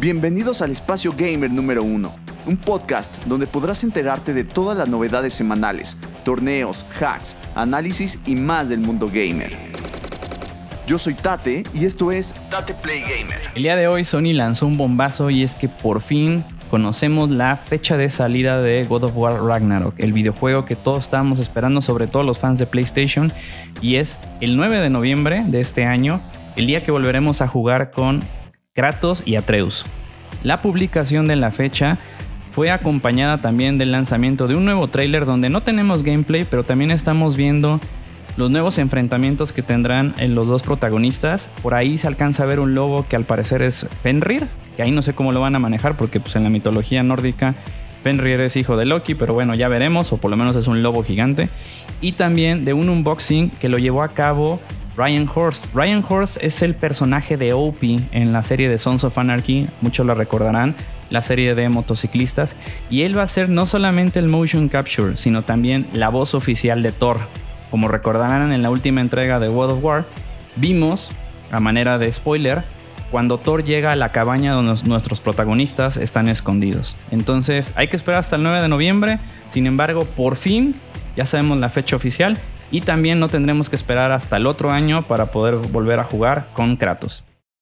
Bienvenidos 0.00 0.62
al 0.62 0.70
Espacio 0.70 1.12
Gamer 1.14 1.50
número 1.50 1.82
1, 1.82 2.10
un 2.46 2.56
podcast 2.56 3.22
donde 3.26 3.46
podrás 3.46 3.84
enterarte 3.84 4.32
de 4.32 4.44
todas 4.44 4.78
las 4.78 4.88
novedades 4.88 5.34
semanales, 5.34 5.98
torneos, 6.24 6.86
hacks, 6.98 7.36
análisis 7.54 8.18
y 8.24 8.34
más 8.34 8.70
del 8.70 8.80
mundo 8.80 9.10
gamer. 9.12 9.54
Yo 10.86 10.96
soy 10.96 11.12
Tate 11.12 11.64
y 11.74 11.84
esto 11.84 12.12
es 12.12 12.34
Tate 12.48 12.72
Play 12.72 13.02
Gamer. 13.02 13.40
El 13.54 13.62
día 13.62 13.76
de 13.76 13.88
hoy 13.88 14.06
Sony 14.06 14.32
lanzó 14.32 14.66
un 14.66 14.78
bombazo 14.78 15.28
y 15.28 15.42
es 15.42 15.54
que 15.54 15.68
por 15.68 16.00
fin 16.00 16.44
conocemos 16.70 17.28
la 17.28 17.58
fecha 17.58 17.98
de 17.98 18.08
salida 18.08 18.62
de 18.62 18.84
God 18.84 19.04
of 19.04 19.12
War 19.14 19.42
Ragnarok, 19.42 19.96
el 19.98 20.14
videojuego 20.14 20.64
que 20.64 20.76
todos 20.76 21.04
estábamos 21.04 21.38
esperando, 21.40 21.82
sobre 21.82 22.06
todo 22.06 22.22
los 22.22 22.38
fans 22.38 22.58
de 22.58 22.64
PlayStation, 22.64 23.30
y 23.82 23.96
es 23.96 24.18
el 24.40 24.56
9 24.56 24.78
de 24.78 24.88
noviembre 24.88 25.44
de 25.46 25.60
este 25.60 25.84
año, 25.84 26.22
el 26.56 26.66
día 26.66 26.82
que 26.82 26.90
volveremos 26.90 27.42
a 27.42 27.48
jugar 27.48 27.90
con 27.90 28.24
Kratos 28.80 29.22
y 29.26 29.36
Atreus. 29.36 29.84
La 30.42 30.62
publicación 30.62 31.26
de 31.26 31.36
la 31.36 31.50
fecha 31.50 31.98
fue 32.50 32.70
acompañada 32.70 33.42
también 33.42 33.76
del 33.76 33.92
lanzamiento 33.92 34.48
de 34.48 34.54
un 34.54 34.64
nuevo 34.64 34.88
tráiler 34.88 35.26
donde 35.26 35.50
no 35.50 35.60
tenemos 35.60 36.02
gameplay, 36.02 36.46
pero 36.48 36.64
también 36.64 36.90
estamos 36.90 37.36
viendo 37.36 37.78
los 38.38 38.50
nuevos 38.50 38.78
enfrentamientos 38.78 39.52
que 39.52 39.60
tendrán 39.60 40.14
en 40.16 40.34
los 40.34 40.48
dos 40.48 40.62
protagonistas. 40.62 41.50
Por 41.62 41.74
ahí 41.74 41.98
se 41.98 42.06
alcanza 42.06 42.44
a 42.44 42.46
ver 42.46 42.58
un 42.58 42.74
lobo 42.74 43.04
que 43.06 43.16
al 43.16 43.24
parecer 43.24 43.60
es 43.60 43.86
Fenrir, 44.02 44.46
que 44.78 44.82
ahí 44.82 44.92
no 44.92 45.02
sé 45.02 45.12
cómo 45.12 45.32
lo 45.32 45.42
van 45.42 45.54
a 45.54 45.58
manejar 45.58 45.98
porque 45.98 46.18
pues 46.18 46.34
en 46.36 46.44
la 46.44 46.48
mitología 46.48 47.02
nórdica 47.02 47.54
Fenrir 48.02 48.40
es 48.40 48.56
hijo 48.56 48.78
de 48.78 48.86
Loki, 48.86 49.14
pero 49.14 49.34
bueno, 49.34 49.54
ya 49.54 49.68
veremos, 49.68 50.10
o 50.14 50.16
por 50.16 50.30
lo 50.30 50.38
menos 50.38 50.56
es 50.56 50.68
un 50.68 50.82
lobo 50.82 51.02
gigante. 51.02 51.50
Y 52.00 52.12
también 52.12 52.64
de 52.64 52.72
un 52.72 52.88
unboxing 52.88 53.50
que 53.50 53.68
lo 53.68 53.76
llevó 53.76 54.02
a 54.02 54.08
cabo 54.08 54.58
Ryan 55.00 55.26
Horst. 55.34 55.64
Ryan 55.74 56.04
Horst 56.06 56.36
es 56.42 56.60
el 56.60 56.74
personaje 56.74 57.38
de 57.38 57.54
Opie 57.54 58.00
en 58.12 58.34
la 58.34 58.42
serie 58.42 58.68
de 58.68 58.76
Sons 58.76 59.02
of 59.02 59.16
Anarchy, 59.16 59.66
muchos 59.80 60.04
lo 60.04 60.14
recordarán, 60.14 60.74
la 61.08 61.22
serie 61.22 61.54
de 61.54 61.70
motociclistas, 61.70 62.54
y 62.90 63.00
él 63.04 63.16
va 63.16 63.22
a 63.22 63.26
ser 63.26 63.48
no 63.48 63.64
solamente 63.64 64.18
el 64.18 64.28
motion 64.28 64.68
capture, 64.68 65.16
sino 65.16 65.40
también 65.40 65.86
la 65.94 66.10
voz 66.10 66.34
oficial 66.34 66.82
de 66.82 66.92
Thor. 66.92 67.20
Como 67.70 67.88
recordarán 67.88 68.52
en 68.52 68.62
la 68.62 68.68
última 68.68 69.00
entrega 69.00 69.40
de 69.40 69.48
World 69.48 69.78
of 69.78 69.82
War, 69.82 70.04
vimos, 70.56 71.08
a 71.50 71.60
manera 71.60 71.96
de 71.96 72.12
spoiler, 72.12 72.62
cuando 73.10 73.38
Thor 73.38 73.64
llega 73.64 73.92
a 73.92 73.96
la 73.96 74.12
cabaña 74.12 74.52
donde 74.52 74.82
nuestros 74.86 75.22
protagonistas 75.22 75.96
están 75.96 76.28
escondidos. 76.28 76.98
Entonces 77.10 77.72
hay 77.74 77.88
que 77.88 77.96
esperar 77.96 78.20
hasta 78.20 78.36
el 78.36 78.42
9 78.42 78.60
de 78.60 78.68
noviembre, 78.68 79.18
sin 79.48 79.66
embargo, 79.66 80.04
por 80.04 80.36
fin 80.36 80.74
ya 81.16 81.24
sabemos 81.24 81.56
la 81.56 81.70
fecha 81.70 81.96
oficial 81.96 82.38
y 82.70 82.82
también 82.82 83.20
no 83.20 83.28
tendremos 83.28 83.68
que 83.68 83.76
esperar 83.76 84.12
hasta 84.12 84.36
el 84.36 84.46
otro 84.46 84.70
año 84.70 85.02
para 85.02 85.30
poder 85.30 85.56
volver 85.56 85.98
a 85.98 86.04
jugar 86.04 86.46
con 86.52 86.76
Kratos. 86.76 87.24